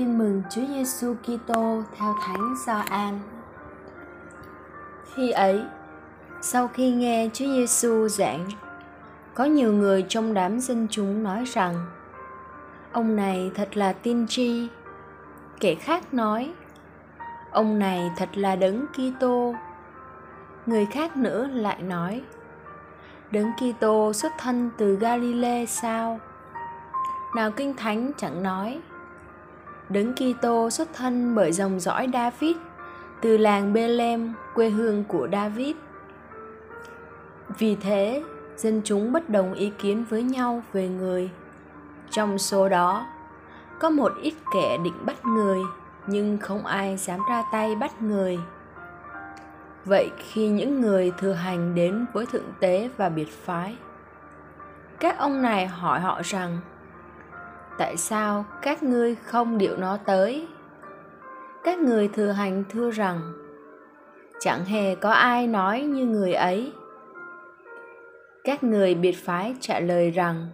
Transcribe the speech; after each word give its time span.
Tin 0.00 0.18
mừng 0.18 0.42
Chúa 0.50 0.66
Giêsu 0.68 1.14
Kitô 1.14 1.82
theo 1.96 2.14
Thánh 2.20 2.54
Gioan. 2.66 3.20
Khi 5.14 5.30
ấy, 5.30 5.62
sau 6.40 6.68
khi 6.68 6.90
nghe 6.90 7.28
Chúa 7.32 7.44
Giêsu 7.44 8.08
giảng, 8.08 8.48
có 9.34 9.44
nhiều 9.44 9.72
người 9.72 10.04
trong 10.08 10.34
đám 10.34 10.60
dân 10.60 10.86
chúng 10.90 11.22
nói 11.22 11.44
rằng 11.44 11.86
ông 12.92 13.16
này 13.16 13.50
thật 13.54 13.76
là 13.76 13.92
tiên 13.92 14.26
tri. 14.28 14.68
Kẻ 15.60 15.74
khác 15.74 16.14
nói 16.14 16.52
ông 17.50 17.78
này 17.78 18.10
thật 18.16 18.28
là 18.34 18.56
đấng 18.56 18.86
Kitô. 18.86 19.54
Người 20.66 20.86
khác 20.86 21.16
nữa 21.16 21.48
lại 21.52 21.82
nói 21.82 22.22
đấng 23.30 23.52
Kitô 23.52 24.12
xuất 24.12 24.32
thân 24.38 24.70
từ 24.78 24.96
Galilee 24.96 25.66
sao? 25.66 26.20
Nào 27.36 27.50
kinh 27.50 27.74
thánh 27.76 28.10
chẳng 28.16 28.42
nói 28.42 28.80
Đấng 29.90 30.12
Kitô 30.14 30.70
xuất 30.70 30.88
thân 30.92 31.34
bởi 31.34 31.52
dòng 31.52 31.80
dõi 31.80 32.08
David 32.12 32.56
từ 33.20 33.36
làng 33.36 33.72
Bethlehem, 33.72 34.32
quê 34.54 34.68
hương 34.68 35.04
của 35.04 35.28
David. 35.32 35.76
Vì 37.58 37.74
thế, 37.74 38.22
dân 38.56 38.80
chúng 38.84 39.12
bất 39.12 39.30
đồng 39.30 39.54
ý 39.54 39.72
kiến 39.78 40.04
với 40.08 40.22
nhau 40.22 40.62
về 40.72 40.88
người. 40.88 41.30
Trong 42.10 42.38
số 42.38 42.68
đó, 42.68 43.06
có 43.80 43.90
một 43.90 44.12
ít 44.22 44.34
kẻ 44.54 44.78
định 44.84 45.06
bắt 45.06 45.24
người, 45.24 45.58
nhưng 46.06 46.38
không 46.38 46.66
ai 46.66 46.96
dám 46.96 47.20
ra 47.30 47.44
tay 47.52 47.76
bắt 47.76 48.02
người. 48.02 48.38
Vậy 49.84 50.10
khi 50.18 50.48
những 50.48 50.80
người 50.80 51.12
thừa 51.18 51.32
hành 51.32 51.74
đến 51.74 52.06
với 52.12 52.26
thượng 52.26 52.52
tế 52.60 52.90
và 52.96 53.08
biệt 53.08 53.28
phái, 53.44 53.76
các 55.00 55.18
ông 55.18 55.42
này 55.42 55.66
hỏi 55.66 56.00
họ 56.00 56.20
rằng 56.24 56.58
tại 57.80 57.96
sao 57.96 58.44
các 58.62 58.82
ngươi 58.82 59.14
không 59.14 59.58
điệu 59.58 59.76
nó 59.76 59.96
tới? 59.96 60.46
Các 61.64 61.78
người 61.78 62.08
thừa 62.08 62.30
hành 62.30 62.64
thưa 62.70 62.90
rằng, 62.90 63.32
chẳng 64.40 64.64
hề 64.64 64.94
có 64.94 65.10
ai 65.10 65.46
nói 65.46 65.80
như 65.80 66.06
người 66.06 66.32
ấy. 66.32 66.72
Các 68.44 68.64
người 68.64 68.94
biệt 68.94 69.12
phái 69.12 69.54
trả 69.60 69.80
lời 69.80 70.10
rằng, 70.10 70.48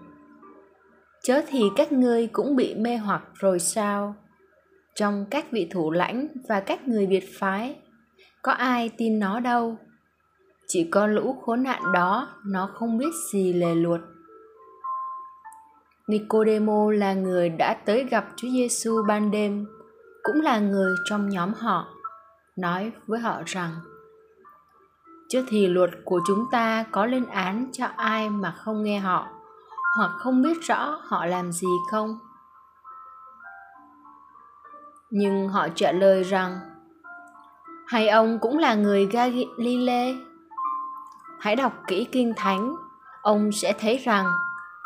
chớ 1.22 1.42
thì 1.48 1.62
các 1.76 1.92
ngươi 1.92 2.26
cũng 2.26 2.56
bị 2.56 2.74
mê 2.74 2.96
hoặc 2.96 3.22
rồi 3.34 3.58
sao? 3.58 4.14
Trong 4.94 5.26
các 5.30 5.46
vị 5.50 5.68
thủ 5.70 5.90
lãnh 5.90 6.28
và 6.48 6.60
các 6.60 6.88
người 6.88 7.06
biệt 7.06 7.24
phái, 7.38 7.76
có 8.42 8.52
ai 8.52 8.90
tin 8.98 9.18
nó 9.18 9.40
đâu? 9.40 9.76
Chỉ 10.66 10.88
có 10.90 11.06
lũ 11.06 11.36
khốn 11.42 11.62
nạn 11.62 11.82
đó, 11.94 12.28
nó 12.46 12.70
không 12.74 12.98
biết 12.98 13.10
gì 13.32 13.52
lề 13.52 13.74
luật. 13.74 14.00
Nicodemo 16.06 16.90
là 16.92 17.14
người 17.14 17.48
đã 17.48 17.74
tới 17.84 18.04
gặp 18.04 18.26
Chúa 18.36 18.48
Giêsu 18.48 19.02
ban 19.08 19.30
đêm, 19.30 19.66
cũng 20.22 20.40
là 20.40 20.58
người 20.58 20.94
trong 21.04 21.28
nhóm 21.28 21.52
họ, 21.54 21.86
nói 22.56 22.92
với 23.06 23.20
họ 23.20 23.42
rằng: 23.46 23.70
Chứ 25.28 25.44
thì 25.48 25.66
luật 25.66 25.90
của 26.04 26.20
chúng 26.26 26.44
ta 26.52 26.84
có 26.90 27.06
lên 27.06 27.26
án 27.26 27.68
cho 27.72 27.86
ai 27.96 28.30
mà 28.30 28.54
không 28.58 28.82
nghe 28.82 28.98
họ, 28.98 29.26
hoặc 29.96 30.10
không 30.18 30.42
biết 30.42 30.62
rõ 30.62 31.00
họ 31.02 31.26
làm 31.26 31.52
gì 31.52 31.68
không? 31.90 32.18
Nhưng 35.10 35.48
họ 35.48 35.68
trả 35.74 35.92
lời 35.92 36.22
rằng: 36.22 36.58
Hay 37.86 38.08
ông 38.08 38.38
cũng 38.38 38.58
là 38.58 38.74
người 38.74 39.06
Galilee? 39.06 40.14
Hãy 41.40 41.56
đọc 41.56 41.72
kỹ 41.86 42.06
kinh 42.12 42.32
thánh, 42.36 42.76
ông 43.22 43.52
sẽ 43.52 43.72
thấy 43.80 43.96
rằng 43.96 44.26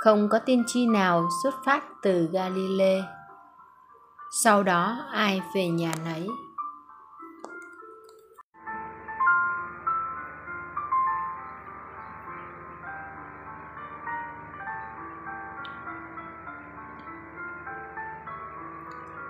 không 0.01 0.29
có 0.29 0.39
tiên 0.39 0.65
tri 0.67 0.87
nào 0.87 1.29
xuất 1.43 1.55
phát 1.65 1.85
từ 2.03 2.29
Galilee. 2.33 3.03
Sau 4.31 4.63
đó, 4.63 4.99
ai 5.13 5.43
về 5.55 5.69
nhà 5.69 5.93
nấy. 6.05 6.29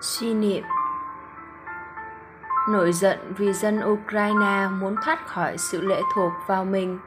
Suy 0.00 0.34
niệm 0.34 0.64
Nổi 2.68 2.92
giận 2.92 3.18
vì 3.38 3.52
dân 3.52 3.80
Ukraine 3.84 4.68
muốn 4.80 4.96
thoát 5.04 5.26
khỏi 5.26 5.58
sự 5.58 5.80
lệ 5.80 6.00
thuộc 6.14 6.32
vào 6.46 6.64
mình 6.64 6.98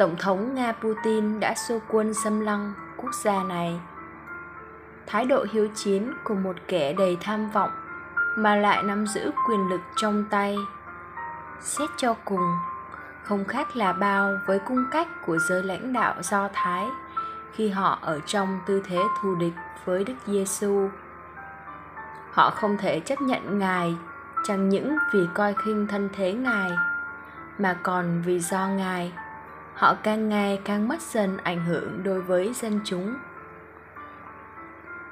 Tổng 0.00 0.16
thống 0.16 0.54
Nga 0.54 0.72
Putin 0.72 1.40
đã 1.40 1.54
xô 1.54 1.78
quân 1.88 2.14
xâm 2.14 2.40
lăng 2.40 2.72
quốc 2.96 3.14
gia 3.14 3.42
này. 3.42 3.80
Thái 5.06 5.24
độ 5.24 5.46
hiếu 5.52 5.68
chiến 5.74 6.12
của 6.24 6.34
một 6.34 6.56
kẻ 6.68 6.92
đầy 6.92 7.16
tham 7.20 7.50
vọng 7.50 7.70
mà 8.36 8.56
lại 8.56 8.82
nắm 8.82 9.06
giữ 9.06 9.30
quyền 9.48 9.68
lực 9.68 9.80
trong 9.96 10.24
tay. 10.30 10.56
Xét 11.60 11.90
cho 11.96 12.14
cùng, 12.24 12.56
không 13.22 13.44
khác 13.44 13.76
là 13.76 13.92
bao 13.92 14.32
với 14.46 14.58
cung 14.58 14.84
cách 14.90 15.08
của 15.26 15.38
giới 15.38 15.62
lãnh 15.62 15.92
đạo 15.92 16.14
Do 16.22 16.48
Thái 16.52 16.86
khi 17.52 17.68
họ 17.68 17.98
ở 18.02 18.20
trong 18.26 18.60
tư 18.66 18.82
thế 18.86 18.98
thù 19.20 19.34
địch 19.34 19.54
với 19.84 20.04
Đức 20.04 20.14
Giêsu. 20.26 20.88
Họ 22.30 22.50
không 22.50 22.76
thể 22.76 23.00
chấp 23.00 23.20
nhận 23.20 23.58
Ngài 23.58 23.96
chẳng 24.44 24.68
những 24.68 24.98
vì 25.12 25.20
coi 25.34 25.54
khinh 25.64 25.86
thân 25.86 26.08
thế 26.12 26.32
Ngài 26.32 26.70
mà 27.58 27.76
còn 27.82 28.22
vì 28.22 28.40
do 28.40 28.66
Ngài 28.66 29.12
họ 29.80 29.94
càng 29.94 30.28
ngày 30.28 30.60
càng 30.64 30.88
mất 30.88 31.00
dần 31.00 31.36
ảnh 31.36 31.66
hưởng 31.66 32.02
đối 32.02 32.20
với 32.22 32.52
dân 32.54 32.80
chúng. 32.84 33.14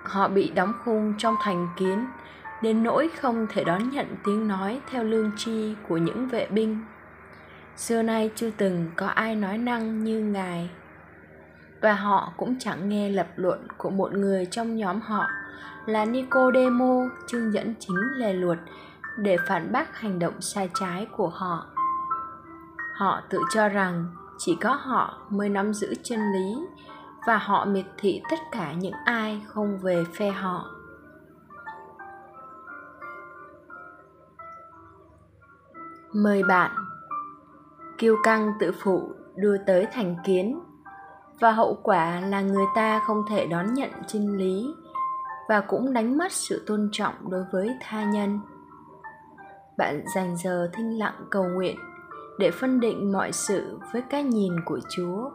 Họ 0.05 0.29
bị 0.29 0.51
đóng 0.51 0.73
khung 0.85 1.15
trong 1.19 1.37
thành 1.43 1.69
kiến, 1.77 2.07
đến 2.63 2.83
nỗi 2.83 3.11
không 3.21 3.47
thể 3.51 3.65
đón 3.65 3.91
nhận 3.91 4.07
tiếng 4.25 4.49
nói 4.49 4.81
theo 4.91 5.05
lương 5.05 5.31
tri 5.37 5.75
của 5.89 5.97
những 5.97 6.29
vệ 6.29 6.47
binh. 6.47 6.85
Xưa 7.77 8.03
nay 8.03 8.31
chưa 8.35 8.51
từng 8.51 8.91
có 8.97 9.07
ai 9.07 9.37
nói 9.37 9.59
năng 9.59 10.05
như 10.05 10.21
ngài. 10.21 10.71
Và 11.81 11.93
họ 11.93 12.33
cũng 12.37 12.59
chẳng 12.59 12.89
nghe 12.89 13.11
lập 13.11 13.29
luận 13.37 13.67
của 13.77 13.91
một 13.91 14.13
người 14.13 14.47
trong 14.47 14.77
nhóm 14.77 15.01
họ 15.01 15.27
là 15.87 16.05
Nicodemo, 16.05 17.05
chương 17.27 17.53
dẫn 17.53 17.75
chính 17.79 17.99
lề 18.17 18.33
luật 18.33 18.59
để 19.17 19.37
phản 19.47 19.73
bác 19.73 20.01
hành 20.01 20.19
động 20.19 20.41
sai 20.41 20.71
trái 20.81 21.07
của 21.17 21.29
họ. 21.29 21.67
Họ 22.95 23.21
tự 23.31 23.41
cho 23.55 23.69
rằng 23.69 24.07
chỉ 24.39 24.57
có 24.61 24.73
họ 24.73 25.19
mới 25.31 25.49
nắm 25.49 25.75
giữ 25.75 25.95
chân 26.03 26.21
lý, 26.33 26.67
và 27.27 27.39
họ 27.39 27.65
miệt 27.65 27.87
thị 27.99 28.23
tất 28.31 28.39
cả 28.53 28.73
những 28.73 28.95
ai 29.05 29.43
không 29.47 29.79
về 29.79 30.05
phe 30.15 30.31
họ. 30.31 30.71
Mời 36.13 36.43
bạn, 36.43 36.71
kiêu 37.99 38.17
căng 38.25 38.53
tự 38.61 38.73
phụ 38.83 39.13
đưa 39.37 39.57
tới 39.67 39.87
thành 39.93 40.17
kiến, 40.25 40.61
và 41.41 41.53
hậu 41.53 41.79
quả 41.83 42.21
là 42.21 42.41
người 42.41 42.67
ta 42.75 43.01
không 43.07 43.23
thể 43.29 43.47
đón 43.47 43.75
nhận 43.75 43.91
chân 44.07 44.37
lý 44.37 44.75
và 45.49 45.61
cũng 45.61 45.93
đánh 45.93 46.19
mất 46.19 46.33
sự 46.33 46.65
tôn 46.67 46.89
trọng 46.93 47.15
đối 47.31 47.45
với 47.53 47.77
tha 47.81 48.05
nhân. 48.05 48.41
Bạn 49.79 50.03
dành 50.15 50.37
giờ 50.37 50.71
thinh 50.73 50.99
lặng 50.99 51.27
cầu 51.31 51.45
nguyện 51.45 51.77
để 52.39 52.51
phân 52.51 52.81
định 52.81 53.13
mọi 53.13 53.33
sự 53.33 53.79
với 53.93 54.03
cái 54.11 54.25
nhìn 54.25 54.53
của 54.65 54.81
Chúa. 54.97 55.31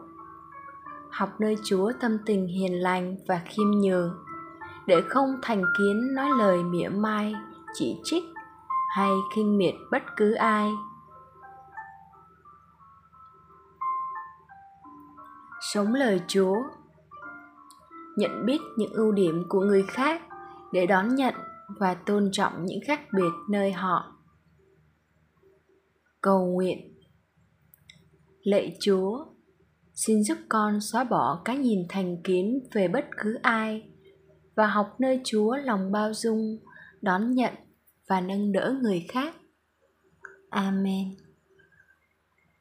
Học 1.10 1.28
nơi 1.38 1.56
Chúa 1.64 1.92
tâm 2.00 2.18
tình 2.26 2.46
hiền 2.46 2.82
lành 2.82 3.16
và 3.28 3.42
khiêm 3.44 3.70
nhường, 3.70 4.14
để 4.86 5.00
không 5.08 5.38
thành 5.42 5.62
kiến 5.78 6.14
nói 6.14 6.30
lời 6.38 6.62
mỉa 6.62 6.88
mai, 6.88 7.34
chỉ 7.74 8.00
trích 8.04 8.24
hay 8.96 9.10
khinh 9.34 9.58
miệt 9.58 9.74
bất 9.90 10.02
cứ 10.16 10.32
ai. 10.32 10.70
Sống 15.72 15.94
lời 15.94 16.20
Chúa 16.28 16.54
Nhận 18.16 18.46
biết 18.46 18.58
những 18.76 18.92
ưu 18.92 19.12
điểm 19.12 19.44
của 19.48 19.60
người 19.60 19.82
khác 19.82 20.22
để 20.72 20.86
đón 20.86 21.14
nhận 21.14 21.34
và 21.68 21.94
tôn 21.94 22.28
trọng 22.32 22.64
những 22.64 22.80
khác 22.86 23.00
biệt 23.12 23.30
nơi 23.48 23.72
họ 23.72 24.14
cầu 26.24 26.46
nguyện 26.46 26.93
lạy 28.44 28.76
chúa, 28.80 29.24
xin 29.94 30.24
giúp 30.24 30.38
con 30.48 30.80
xóa 30.80 31.04
bỏ 31.04 31.42
cái 31.44 31.56
nhìn 31.56 31.78
thành 31.88 32.22
kiến 32.22 32.60
về 32.72 32.88
bất 32.88 33.04
cứ 33.18 33.34
ai 33.42 33.82
và 34.56 34.66
học 34.66 34.96
nơi 34.98 35.20
chúa 35.24 35.56
lòng 35.56 35.92
bao 35.92 36.14
dung, 36.14 36.58
đón 37.02 37.34
nhận 37.34 37.54
và 38.08 38.20
nâng 38.20 38.52
đỡ 38.52 38.74
người 38.82 39.06
khác. 39.08 39.34
Amen. 40.50 41.23